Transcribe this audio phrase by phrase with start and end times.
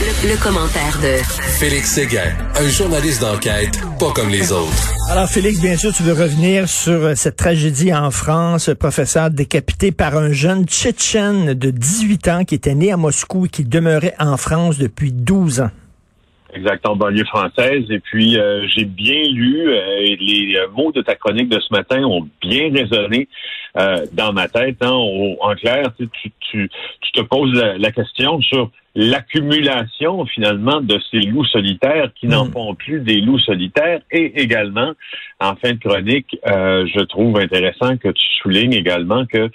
[0.00, 1.20] Le, commentaire de
[1.60, 5.12] Félix Séguin, un journaliste d'enquête pas comme les autres.
[5.12, 9.92] Alors Félix, bien sûr, tu veux revenir sur euh, cette tragédie en France, professeur décapité
[9.92, 14.14] par un jeune Tchétchène de 18 ans qui était né à Moscou et qui demeurait
[14.18, 15.70] en France depuis 12 ans.
[16.54, 17.84] Exact, en banlieue française.
[17.90, 21.74] Et puis, euh, j'ai bien lu, euh, et les mots de ta chronique de ce
[21.74, 23.28] matin ont bien résonné
[24.14, 24.76] dans ma tête.
[24.80, 24.90] Hein.
[24.90, 31.44] en clair, tu, tu, tu, te poses la question sur l'accumulation finalement de ces loups
[31.44, 32.52] solitaires qui n'en hmm.
[32.52, 34.92] font plus des loups solitaires et également
[35.38, 39.50] en fin de chronique euh, je trouve intéressant que tu soulignes également que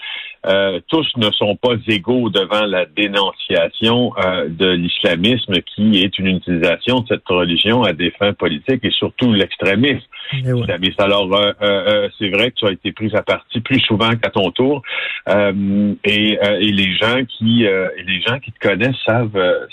[0.45, 6.27] euh, tous ne sont pas égaux devant la dénonciation euh, de l'islamisme qui est une
[6.27, 10.99] utilisation de cette religion à des fins politiques et surtout l'extrémisme islamiste.
[10.99, 14.52] Alors, euh, c'est vrai que tu as été pris à partie plus souvent qu'à ton
[14.52, 14.81] tour
[15.27, 19.24] et, et, les gens qui et les gens qui te connaissent savent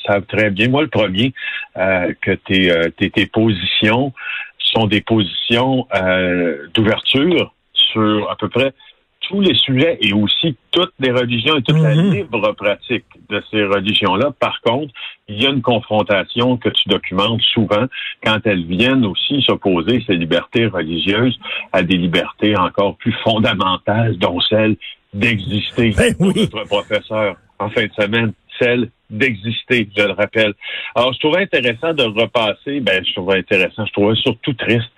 [0.06, 1.32] savent très bien, moi le premier,
[1.74, 4.12] que tes, tes, tes positions
[4.58, 5.86] sont des positions
[6.74, 8.72] d'ouverture sur à peu près
[9.22, 12.12] tous les sujets et aussi toutes les religions et toute la mhm.
[12.12, 14.32] libre pratique de ces religions-là.
[14.38, 14.92] Par contre,
[15.28, 17.86] il y a une confrontation que tu documentes souvent
[18.24, 21.38] quand elles viennent aussi s'opposer, ces libertés religieuses,
[21.72, 24.76] à des libertés encore plus fondamentales, dont celle
[25.14, 25.94] d'exister.
[25.96, 30.54] Ben Notre professeur, en fin de semaine, celle d'exister, je le rappelle.
[30.94, 34.90] Alors, je trouvais intéressant de repasser, ben, je trouvais intéressant, je trouvais surtout triste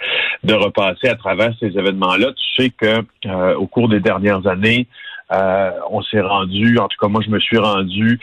[0.44, 2.32] de repasser à travers ces événements-là.
[2.32, 4.86] Tu sais que euh, au cours des dernières années,
[5.32, 8.20] euh, on s'est rendu, en tout cas moi je me suis rendu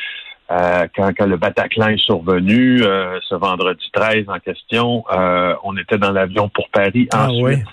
[0.52, 5.04] euh, quand, quand, le Bataclan est survenu, ce vendredi 13 en question,
[5.64, 7.66] on était dans l'avion pour Paris, ah, ensuite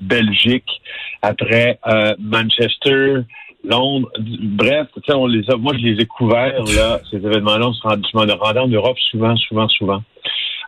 [0.00, 0.82] Belgique,
[1.22, 1.78] après
[2.18, 3.22] Manchester,
[3.66, 7.82] Londres, bref, on les a, moi je les ai couverts là, ces événements-là, on se
[7.82, 10.02] rendait en Europe souvent, souvent, souvent.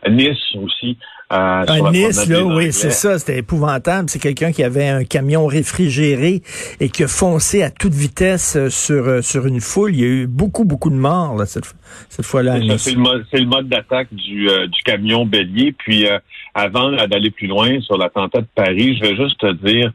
[0.08, 0.96] Nice aussi.
[1.30, 4.08] Euh, nice, là, oui, c'est ça, c'était épouvantable.
[4.08, 6.40] C'est quelqu'un qui avait un camion réfrigéré
[6.80, 9.94] et qui a foncé à toute vitesse euh, sur euh, sur une foule.
[9.94, 11.74] Il y a eu beaucoup, beaucoup de morts là, cette,
[12.08, 12.58] cette fois-là.
[12.78, 15.72] C'est le mode, d'attaque du, euh, du camion bélier.
[15.72, 16.06] Puis
[16.54, 19.92] avant d'aller plus loin sur l'attentat de Paris, je vais juste te dire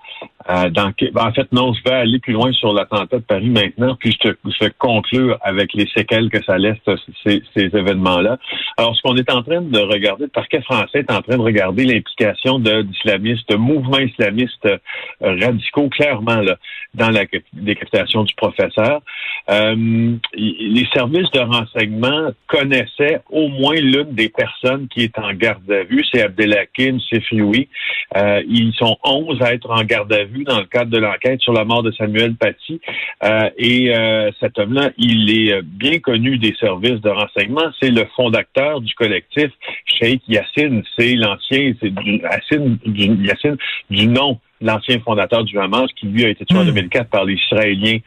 [0.49, 3.49] euh, dans, ben, en fait, non, je vais aller plus loin sur l'attentat de Paris
[3.49, 6.77] maintenant, puis je, te, je vais conclure avec les séquelles que ça laisse
[7.23, 8.37] ces, ces événements-là.
[8.77, 11.41] Alors, ce qu'on est en train de regarder, le parquet français est en train de
[11.41, 14.77] regarder l'implication d'islamistes, de, mouvements islamistes euh,
[15.21, 16.57] radicaux, clairement, là,
[16.93, 19.01] dans la décapitation du professeur.
[19.49, 25.69] Euh, les services de renseignement connaissaient au moins l'une des personnes qui est en garde
[25.71, 27.67] à vue, c'est Abdelhakim Sefrioui.
[28.15, 31.41] Euh, ils sont 11 à être en garde à vue dans le cadre de l'enquête
[31.41, 32.81] sur la mort de Samuel Paty.
[33.23, 37.71] Euh, et euh, cet homme-là, il est bien connu des services de renseignement.
[37.81, 39.51] C'est le fondateur du collectif
[39.85, 40.83] Sheikh Yassine.
[40.97, 43.57] C'est l'ancien, c'est Yassine, du, Yassine
[43.89, 47.09] du nom l'ancien fondateur du Hamas, qui lui a été tué en 2004 hmm.
[47.09, 47.97] par les Israéliens.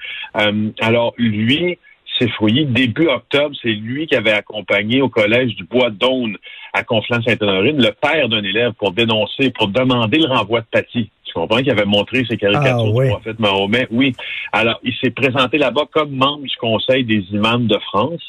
[0.41, 1.79] Euh, alors lui,
[2.19, 2.65] c'est fouillé.
[2.65, 6.37] Début octobre, c'est lui qui avait accompagné au collège du Bois d'Aune
[6.73, 11.11] à Conflans-Sainte-Honorine le père d'un élève pour dénoncer, pour demander le renvoi de Paty.
[11.25, 13.87] Tu comprends qu'il avait montré ses caricatures ah, du prophète Mahomet?
[13.91, 14.13] Oui.
[14.53, 18.23] Alors, il s'est présenté là-bas comme membre du Conseil des imams de France.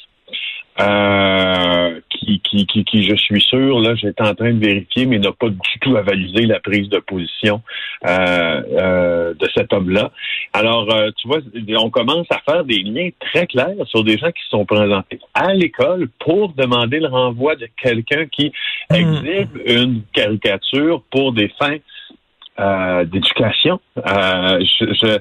[0.79, 5.17] Euh, qui, qui, qui, qui, je suis sûr, là, j'étais en train de vérifier, mais
[5.17, 7.61] n'a pas du tout avalisé la prise de position
[8.05, 10.11] euh, euh, de cet homme-là.
[10.53, 11.39] Alors, euh, tu vois,
[11.77, 15.53] on commence à faire des liens très clairs sur des gens qui sont présentés à
[15.53, 18.51] l'école pour demander le renvoi de quelqu'un qui
[18.89, 18.95] hmm.
[18.95, 21.77] exhibe une caricature pour des fins
[22.59, 23.79] euh, d'éducation.
[23.97, 25.19] Euh, je, je,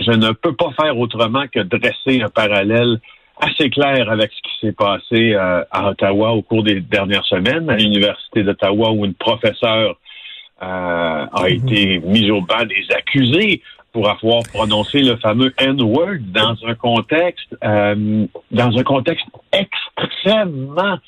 [0.00, 2.98] je, ne peux pas faire autrement que dresser un parallèle
[3.40, 7.68] assez clair avec ce qui s'est passé euh, à Ottawa au cours des dernières semaines,
[7.70, 9.96] à l'Université d'Ottawa, où une professeure
[10.62, 11.54] euh, a mhm.
[11.54, 13.62] été mise au banc des accusés
[13.92, 20.98] pour avoir prononcé le fameux N-word dans un contexte euh, dans un contexte extrêmement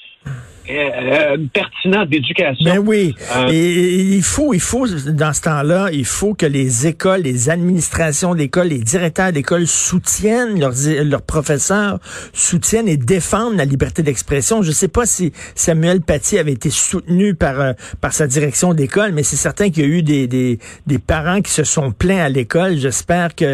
[0.70, 2.64] euh, pertinent d'éducation.
[2.64, 3.14] Ben oui.
[3.36, 7.50] Euh, et, il faut, il faut, dans ce temps-là, il faut que les écoles, les
[7.50, 10.74] administrations d'école, les directeurs d'école soutiennent leurs,
[11.04, 11.98] leurs professeurs,
[12.32, 14.62] soutiennent et défendent la liberté d'expression.
[14.62, 18.72] Je ne sais pas si Samuel Paty avait été soutenu par, euh, par sa direction
[18.72, 21.90] d'école, mais c'est certain qu'il y a eu des, des, des parents qui se sont
[21.90, 22.76] plaints à l'école.
[22.76, 23.44] J'espère que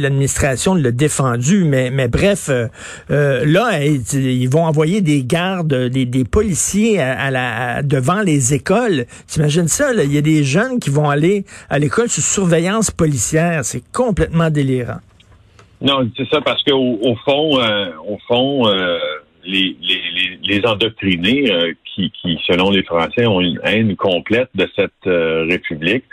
[0.00, 1.64] l'administration l'a défendu.
[1.64, 2.50] Mais, mais bref,
[3.08, 6.98] là, ils vont envoyer des gardes, des policiers
[7.84, 9.06] devant les écoles.
[9.26, 9.92] T'imagines ça?
[9.92, 13.64] Il y a des jeunes qui vont aller à l'école sous surveillance policière.
[13.64, 15.00] C'est complètement délirant.
[15.80, 18.98] Non, c'est ça parce qu'au au fond, euh, au fond, euh,
[19.44, 19.76] les,
[20.42, 21.52] les, endoctrinés
[21.84, 26.04] qui, qui, selon les Français, ont une haine complète de cette République,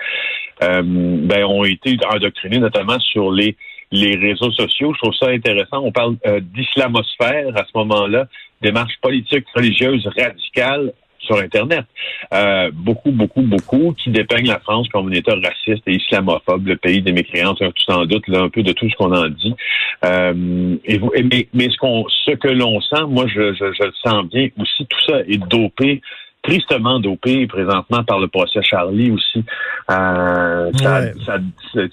[0.60, 3.56] ben, ont été endoctrinés notamment sur les
[3.92, 4.94] les réseaux sociaux.
[4.94, 5.82] Je trouve ça intéressant.
[5.84, 8.28] On parle d'islamosphère à ce moment-là,
[8.62, 11.86] démarche politique religieuse radicale sur Internet.
[12.34, 16.78] Euh, beaucoup, beaucoup, beaucoup qui dépeignent la France comme un État raciste et islamophobe, le
[16.78, 19.54] pays des mécréants, tout sans doute, là, un peu de tout ce qu'on en dit.
[20.06, 24.26] Euh, et, mais, mais ce, ce que l'on sent, moi, je, je, je le sens
[24.26, 26.02] bien aussi, tout ça est dopé
[26.44, 29.44] tristement dopé présentement par le procès Charlie aussi.
[29.92, 31.38] Euh, ça, ça,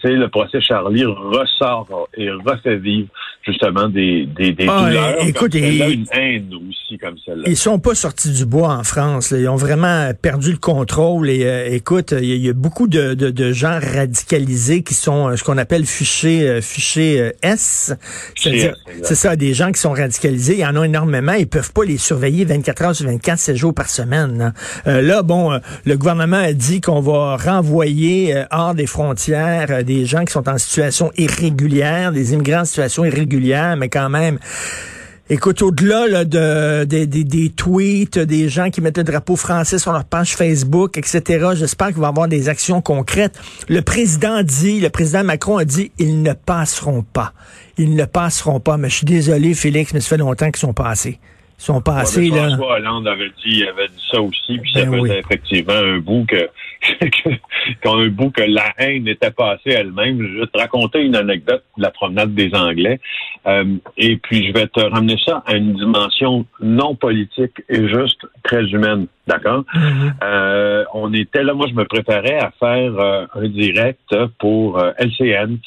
[0.04, 3.08] le procès Charlie ressort et refait vivre
[3.48, 5.26] justement des, des, des ah, douleurs.
[5.26, 7.44] Écoute, une haine aussi comme celle-là.
[7.46, 9.32] Ils sont pas sortis du bois en France.
[9.36, 11.30] Ils ont vraiment perdu le contrôle.
[11.30, 15.36] Et euh, écoute, il y, a beaucoup de, de, de, gens radicalisés qui sont euh,
[15.36, 17.94] ce qu'on appelle fichés, euh, fichés S.
[18.36, 20.54] C'est-à-dire, c'est ça, des gens qui sont radicalisés.
[20.54, 21.32] Il y en a énormément.
[21.32, 24.37] Ils peuvent pas les surveiller 24 heures sur 24, 7 jours par semaine.
[24.86, 29.84] Euh, là, bon, euh, le gouvernement a dit qu'on va renvoyer euh, hors des frontières
[29.84, 34.38] des gens qui sont en situation irrégulière, des immigrants en situation irrégulière, mais quand même.
[35.30, 40.34] Écoute, au-delà de, des tweets, des gens qui mettent le drapeau français sur leur page
[40.34, 43.38] Facebook, etc., j'espère qu'il va avoir des actions concrètes.
[43.68, 47.34] Le président dit, le président Macron a dit, ils ne passeront pas.
[47.76, 48.78] Ils ne passeront pas.
[48.78, 51.18] Mais je suis désolé, Félix, mais ça fait longtemps qu'ils sont passés
[51.58, 52.30] sont passés.
[52.30, 52.48] là.
[52.48, 56.24] François Hollande avait dit, avait dit ça aussi, puis ça ben faisait effectivement un bout
[56.28, 56.48] que,
[57.82, 60.22] qu'on un bout que la haine était passée elle-même.
[60.22, 63.00] Je vais te raconter une anecdote de la promenade des Anglais,
[63.46, 68.24] euh, et puis je vais te ramener ça à une dimension non politique et juste
[68.44, 69.64] très humaine, d'accord?
[69.74, 70.12] Mm-hmm.
[70.22, 74.92] euh, on était là, moi je me préparais à faire euh, un direct pour euh,
[74.98, 75.58] LCN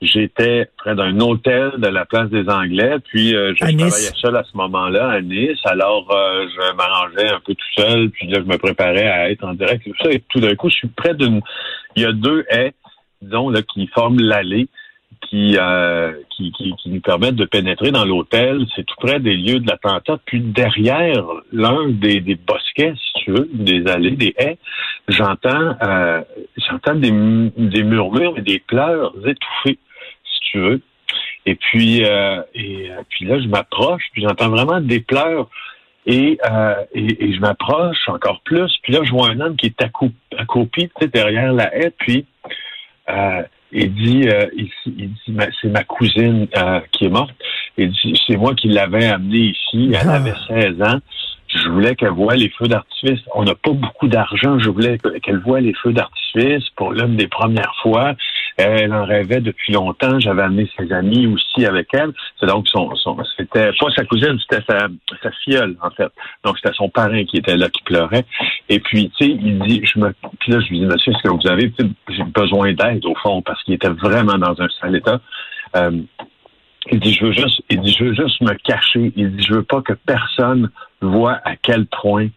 [0.00, 4.44] J'étais près d'un hôtel de la place des Anglais, puis euh, je travaillais seul à
[4.44, 5.58] ce moment-là à Nice.
[5.64, 9.44] Alors, euh, je m'arrangeais un peu tout seul, puis là, je me préparais à être
[9.44, 10.10] en direct tout ça.
[10.10, 11.40] Et tout d'un coup, je suis près d'une...
[11.96, 12.72] Il y a deux haies,
[13.20, 14.68] disons, là, qui forment l'allée.
[15.28, 18.64] Qui, euh, qui, qui, qui, nous permettent de pénétrer dans l'hôtel.
[18.74, 20.18] C'est tout près des lieux de l'attentat.
[20.24, 21.22] Puis derrière
[21.52, 22.94] l'un des, des bosquets,
[23.30, 24.58] tu veux, des allées, des haies,
[25.08, 26.22] j'entends euh,
[26.68, 29.78] j'entends des, des murmures et des pleurs étouffés,
[30.24, 30.80] si tu veux.
[31.46, 35.48] Et puis euh, et euh, puis là, je m'approche, puis j'entends vraiment des pleurs.
[36.06, 38.72] Et, euh, et, je m'approche encore plus.
[38.82, 39.82] Puis là, je vois un homme qui est
[40.36, 41.92] accroupi, tu sais, derrière la haie.
[41.98, 42.24] Puis
[43.10, 46.48] euh, il dit, euh, il, dit c'est ma cousine
[46.92, 47.34] qui est morte.
[47.76, 49.92] Il dit, c'est moi qui l'avais amenée ici.
[49.92, 50.14] Elle ah.
[50.14, 51.00] avait 16 ans.
[51.70, 53.20] Je voulais qu'elle voie les feux d'artifice.
[53.32, 54.58] On n'a pas beaucoup d'argent.
[54.58, 58.14] Je voulais qu'elle voie les feux d'artifice pour l'une des premières fois.
[58.56, 60.18] Elle en rêvait depuis longtemps.
[60.18, 62.10] J'avais amené ses amis aussi avec elle.
[62.40, 64.88] C'est donc son, son c'était pas sa cousine, c'était sa,
[65.22, 65.30] sa
[65.80, 66.10] en fait.
[66.44, 68.24] Donc c'était son parrain qui était là qui pleurait.
[68.68, 71.22] Et puis tu sais, il dit, je me, puis là je lui dis, monsieur, est-ce
[71.22, 71.72] que vous avez,
[72.34, 75.20] besoin d'aide au fond parce qu'il était vraiment dans un sale état.
[75.76, 76.02] Euh,
[76.90, 79.12] il dit, je veux juste, il dit, je veux juste me cacher.
[79.16, 80.70] Il dit, je veux pas que personne
[81.00, 82.28] voit à quel point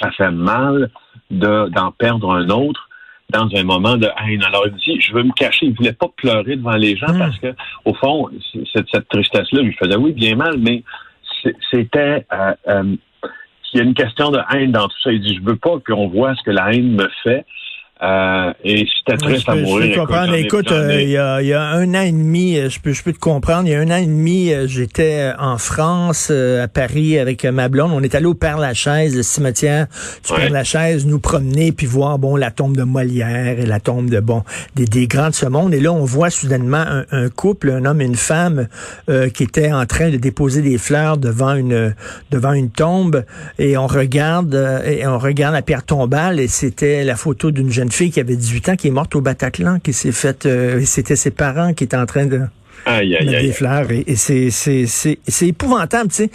[0.00, 0.90] ça fait mal
[1.30, 2.88] de, d'en perdre un autre
[3.30, 4.42] dans un moment de haine.
[4.44, 5.66] Alors, il dit, je veux me cacher.
[5.66, 7.18] Il voulait pas pleurer devant les gens hmm.
[7.18, 8.30] parce que, au fond,
[8.72, 10.82] cette, cette tristesse-là lui faisait, oui, bien mal, mais
[11.70, 12.96] c'était, euh, euh,
[13.72, 15.12] il y a une question de haine dans tout ça.
[15.12, 17.44] Il dit, je veux pas qu'on voit ce que la haine me fait.
[18.00, 19.86] Euh, et c'était triste à mourir.
[19.86, 20.34] Je peux comprendre.
[20.34, 23.02] Écoute, euh, il, y a, y, a, un an et demi, euh, je peux, je
[23.02, 27.18] peux te comprendre, il y a un an et demi, j'étais en France, à Paris,
[27.18, 27.90] avec ma blonde.
[27.92, 29.86] On est allé au Père-Lachaise, le cimetière
[30.24, 34.20] du Père-Lachaise, nous promener, puis voir, bon, la tombe de Molière et la tombe de,
[34.20, 34.44] bon,
[34.76, 35.74] des, des grands de ce monde.
[35.74, 38.68] Et là, on voit soudainement un, un couple, un homme et une femme,
[39.34, 41.94] qui étaient en train de déposer des fleurs devant une,
[42.30, 43.24] devant une tombe.
[43.58, 47.87] Et on regarde, et on regarde la pierre tombale, et c'était la photo d'une jeune
[47.94, 51.16] fille qui avait 18 ans qui est morte au Bataclan, qui s'est fait, euh, c'était
[51.16, 52.42] ses parents qui étaient en train de
[52.84, 56.30] aïe, aïe, mettre des fleurs et, et c'est, c'est, c'est, c'est épouvantable, tu sais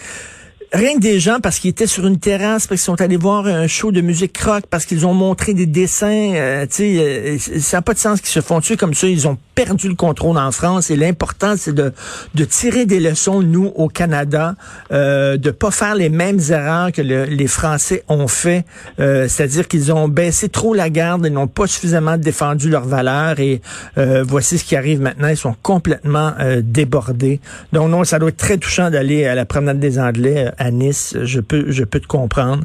[0.74, 3.46] rien que des gens parce qu'ils étaient sur une terrasse, parce qu'ils sont allés voir
[3.46, 7.38] un show de musique rock, parce qu'ils ont montré des dessins, euh, tu sais, euh,
[7.38, 9.08] ça n'a pas de sens qu'ils se font tuer comme ça.
[9.08, 11.94] Ils ont perdu le contrôle en France et l'important c'est de,
[12.36, 14.56] de tirer des leçons nous au Canada,
[14.92, 18.66] euh, de pas faire les mêmes erreurs que les Français ont fait,
[19.00, 23.40] euh, c'est-à-dire qu'ils ont baissé trop la garde, ils n'ont pas suffisamment défendu leurs valeurs
[23.40, 23.62] et
[23.96, 27.40] voici ce qui arrive maintenant, ils sont complètement débordés.
[27.72, 31.16] Donc non, ça doit être très touchant d'aller à la promenade des Anglais à Nice,
[31.24, 32.64] je peux, je peux te comprendre.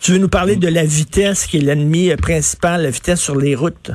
[0.00, 3.54] Tu veux nous parler de la vitesse qui est l'ennemi principal, la vitesse sur les
[3.54, 3.92] routes?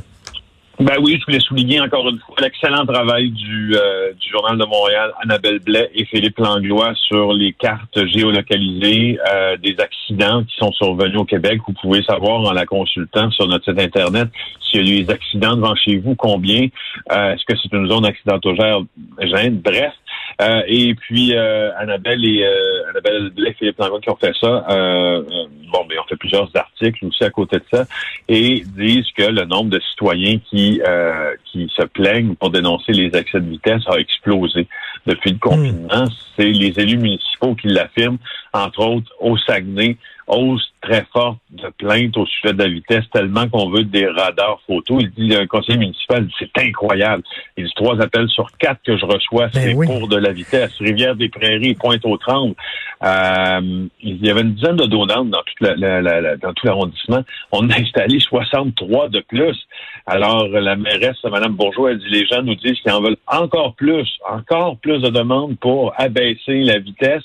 [0.80, 4.66] Ben oui, je voulais souligner encore une fois l'excellent travail du, euh, du Journal de
[4.66, 10.74] Montréal, Annabelle Blais et Philippe Langlois sur les cartes géolocalisées euh, des accidents qui sont
[10.74, 11.62] survenus au Québec.
[11.66, 14.28] Vous pouvez savoir en la consultant sur notre site Internet
[14.60, 16.68] s'il y a eu des accidents devant chez vous, combien,
[17.12, 18.82] euh, est-ce que c'est une zone accidentogère,
[19.22, 19.94] gêne, bref.
[20.42, 24.66] Euh, et puis euh, Annabelle et euh, Annabelle et Philippe Langlois qui ont fait ça.
[25.72, 27.86] bon, mais on fait plusieurs articles aussi à côté de ça
[28.28, 30.82] et disent que le nombre de citoyens qui
[31.46, 34.68] qui se plaignent pour dénoncer les excès de vitesse a explosé
[35.06, 36.06] depuis le confinement.
[36.36, 38.18] C'est les élus municipaux qui l'affirment,
[38.54, 39.98] entre autres au Saguenay
[40.28, 44.60] hausse très forte de plaintes au sujet de la vitesse, tellement qu'on veut des radars
[44.68, 45.00] photo.
[45.00, 47.24] Il dit, un conseiller municipal, c'est incroyable.
[47.58, 50.74] Il dit, trois appels sur quatre que je reçois, ben c'est pour de la vitesse.
[50.80, 52.56] Rivière-des-Prairies, Pointe-aux-Trembles.
[53.04, 57.24] Euh, il y avait une dizaine de donants dans, toute la, dans tout l'arrondissement.
[57.52, 59.58] On a installé 63 de plus.
[60.06, 63.74] Alors, la mairesse, Mme Bourgeois, elle dit, les gens nous disent qu'ils en veulent encore
[63.76, 67.24] plus, encore plus de demandes pour abaisser la vitesse.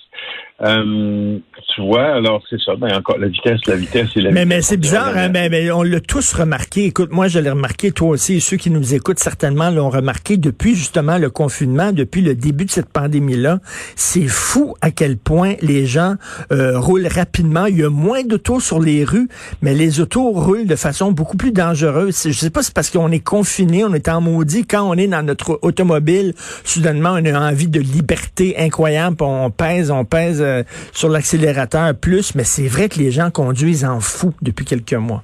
[0.63, 1.39] Euh,
[1.75, 2.77] tu vois, alors c'est ça.
[2.77, 4.57] Ben, encore la vitesse, la vitesse et la mais, vitesse.
[4.57, 6.85] Mais c'est bizarre, hein, mais, on l'a tous remarqué.
[6.85, 10.37] Écoute, moi je l'ai remarqué, toi aussi, et ceux qui nous écoutent certainement l'ont remarqué
[10.37, 13.61] depuis justement le confinement, depuis le début de cette pandémie-là.
[13.97, 16.17] C'est fou à quel point les gens
[16.53, 17.67] euh, roulent rapidement.
[17.67, 19.29] Il y a moins d'autos sur les rues,
[19.63, 22.23] mais les autos roulent de façon beaucoup plus dangereuse.
[22.27, 24.67] Je sais pas, c'est parce qu'on est confiné, on est en maudit.
[24.67, 29.17] Quand on est dans notre automobile, soudainement, on a envie de liberté incroyable.
[29.21, 33.85] On pèse, on pèse euh, sur l'accélérateur plus, mais c'est vrai que les gens conduisent
[33.85, 35.23] en fou depuis quelques mois.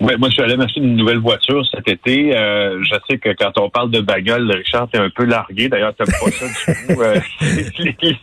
[0.00, 2.34] Oui, moi, je suis allé m'acheter une nouvelle voiture cet été.
[2.34, 5.68] Euh, je sais que quand on parle de bagnole, Richard, t'es un peu largué.
[5.68, 7.02] D'ailleurs, t'aimes pas ça du tout.
[7.02, 7.20] Euh,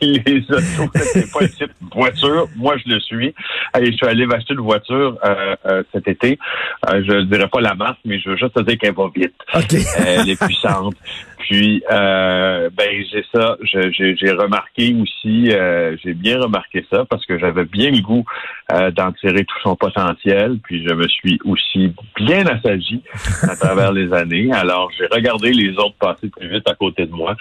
[0.01, 2.48] les, les autos, c'est pas un type voiture.
[2.56, 3.34] Moi, je le suis.
[3.74, 6.39] Allez, je suis allé m'acheter une voiture euh, cet été.
[6.91, 9.36] je dirais pas la marque, mais je veux juste te dire qu'elle va vite.
[10.03, 10.96] Elle est puissante.
[11.38, 17.38] Puis, euh, ben j'ai ça, j'ai remarqué aussi, euh, j'ai bien remarqué ça parce que
[17.38, 18.25] j'avais bien le goût
[18.74, 20.58] euh, d'en tirer tout son potentiel.
[20.63, 23.01] Puis, je me suis aussi bien assagi
[23.44, 24.50] à travers les années.
[24.51, 27.36] Alors, j'ai regardé les autres passer plus vite à côté de moi.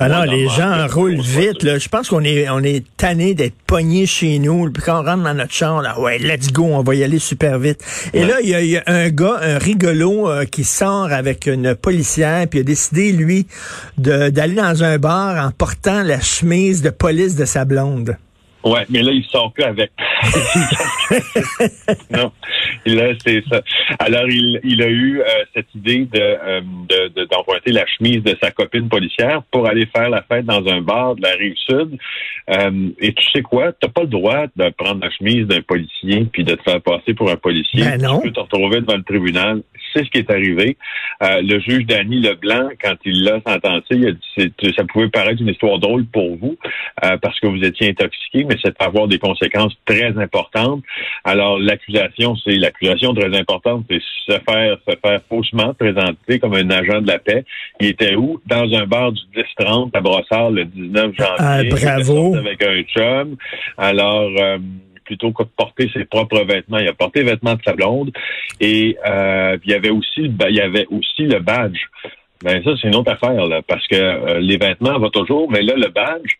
[0.00, 1.62] Alors, ah les gens roulent vite.
[1.62, 1.78] Là.
[1.78, 4.70] Je pense qu'on est on est tanné d'être pogné chez nous.
[4.72, 7.20] Puis quand on rentre dans notre chambre, là, ouais, let's go, on va y aller
[7.20, 7.78] super vite.
[8.12, 12.58] Et là, il y, a un gars, un rigolo, qui sort avec une policière, puis
[12.58, 13.35] il a décidé, lui,
[13.98, 18.16] d'aller dans un bar en portant la chemise de police de sa blonde.
[18.64, 19.92] Ouais, mais là, il sort plus avec.
[22.10, 22.32] non,
[22.86, 23.60] là, c'est ça.
[23.98, 28.50] Alors, il, il a eu euh, cette idée euh, de, d'emprunter la chemise de sa
[28.50, 31.98] copine policière pour aller faire la fête dans un bar de la rive sud.
[32.50, 33.72] Euh, et tu sais quoi?
[33.72, 37.14] T'as pas le droit de prendre la chemise d'un policier puis de te faire passer
[37.14, 37.82] pour un policier.
[37.82, 38.20] Ben non.
[38.20, 39.62] Tu peux te retrouver devant le tribunal
[39.96, 40.76] c'est ce qui est arrivé.
[41.22, 45.40] Euh, le juge Danny Leblanc, quand il l'a sentencé, il a dit ça pouvait paraître
[45.40, 46.56] une histoire drôle pour vous
[47.04, 50.82] euh, parce que vous étiez intoxiqué, mais ça peut avoir des conséquences très importantes.
[51.24, 56.70] Alors l'accusation, c'est l'accusation très importante, c'est se faire se faire faussement présenter comme un
[56.70, 57.44] agent de la paix.
[57.80, 58.40] Il était où?
[58.46, 59.20] Dans un bar du
[59.58, 61.24] 10-30 à Brossard le 19 janvier.
[61.38, 62.34] Ah, bravo.
[62.34, 63.36] Avec un chum.
[63.78, 64.58] Alors euh,
[65.04, 66.78] plutôt que de porter ses propres vêtements.
[66.78, 68.10] Il a porté les vêtements de sa blonde
[68.60, 71.78] et euh, il y avait aussi il y avait aussi le badge.
[72.42, 75.62] Ben ça c'est une autre affaire là, parce que euh, les vêtements vont toujours, mais
[75.62, 76.32] là le badge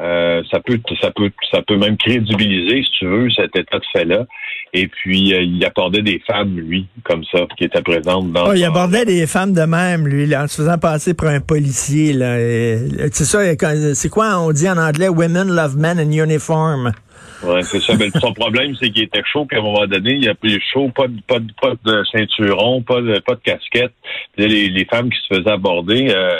[0.00, 3.84] euh, ça peut ça peut ça peut même crédibiliser si tu veux cet état de
[3.92, 4.26] fait là.
[4.72, 8.50] Et puis il abordait des femmes lui comme ça qui étaient présentes dans.
[8.50, 11.40] Oh, il abordait des femmes de même lui là, en se faisant passer pour un
[11.40, 12.36] policier là.
[13.12, 13.40] C'est ça
[13.94, 16.92] c'est quoi on dit en anglais women love men in uniform?
[17.42, 17.94] Ouais, c'est ça.
[17.96, 20.90] Mais son problème, c'est qu'il était chaud, qu'à un moment donné, il a pris chaud,
[20.94, 23.92] pas de, pas de, pas de ceinturon, pas de, pas de casquette.
[24.36, 26.34] Les, les femmes qui se faisaient aborder euh,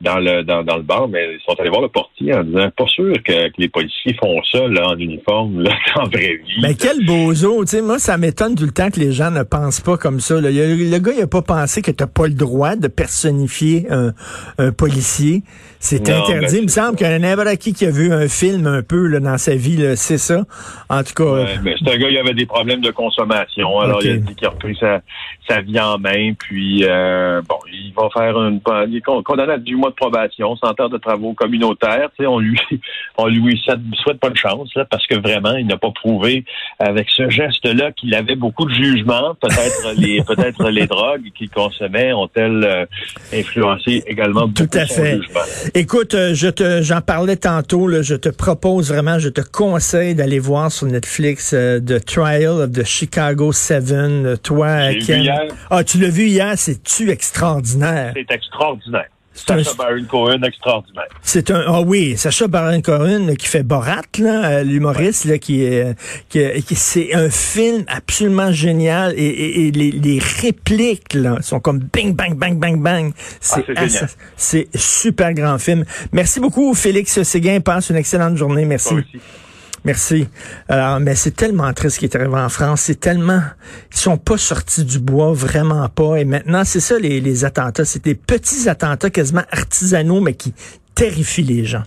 [0.00, 2.70] dans le dans, dans le bar, mais ils sont allés voir le portier en disant
[2.76, 6.60] pas sûr que, les policiers font ça là en uniforme là en vraie vie.
[6.62, 9.42] Mais quel bozo, tu sais, moi ça m'étonne tout le temps que les gens ne
[9.42, 10.40] pensent pas comme ça.
[10.40, 10.50] Là.
[10.50, 14.12] le gars il a pas pensé que t'as pas le droit de personnifier un,
[14.58, 15.42] un policier.
[15.78, 16.46] C'est interdit.
[16.46, 18.82] Ben, il me semble qu'il y a n'importe qui qui a vu un film un
[18.82, 20.44] peu là, dans sa vie, c'est ça.
[20.88, 21.24] En tout cas.
[21.24, 23.80] Ouais, mais c'est un gars, il avait des problèmes de consommation.
[23.80, 25.00] Alors, il a dit qu'il a repris sa,
[25.48, 26.32] sa vie en main.
[26.38, 28.60] Puis, euh, bon, il va faire une.
[28.88, 32.08] Il est condamné à du mois de probation, sans de travaux communautaires.
[32.16, 32.58] Tu sais, on lui,
[33.18, 33.60] on lui
[34.02, 36.44] souhaite pas de chance, là, parce que vraiment, il n'a pas prouvé
[36.78, 39.34] avec ce geste-là qu'il avait beaucoup de jugement.
[39.40, 42.86] Peut-être les, peut-être les drogues qu'il consommait ont-elles euh,
[43.32, 45.16] influencé également beaucoup Tout à fait.
[45.16, 45.40] jugement.
[45.74, 49.74] Écoute, euh, je te, j'en parlais tantôt, là, je te propose vraiment, je te conseille
[49.74, 54.36] conseille d'aller voir sur Netflix euh, The Trial of the Chicago Seven.
[54.42, 55.28] Toi, Ken.
[55.70, 58.12] Ah, tu l'as vu hier, c'est-tu extraordinaire?
[58.14, 59.08] C'est extraordinaire.
[59.34, 59.74] Sacha un...
[59.74, 61.08] Baron Cohen extraordinaire.
[61.22, 65.64] C'est un ah oui, Sacha Baron Cohen qui fait Borat là, euh, l'humoriste là qui
[65.64, 65.96] est
[66.28, 72.14] qui, c'est un film absolument génial et, et, les, les, répliques là sont comme bing
[72.14, 73.12] bang bang bang bang.
[73.40, 73.86] C'est ah,
[74.36, 75.84] c'est super grand film.
[76.12, 78.94] Merci beaucoup Félix Séguin, passe une excellente journée, merci.
[79.84, 80.28] Merci.
[80.70, 82.82] Mais c'est tellement triste ce qui est arrivé en France.
[82.82, 83.42] C'est tellement,
[83.92, 86.16] ils sont pas sortis du bois, vraiment pas.
[86.16, 87.84] Et maintenant, c'est ça les, les attentats.
[87.84, 90.54] C'est des petits attentats quasiment artisanaux, mais qui
[90.94, 91.84] terrifient les gens.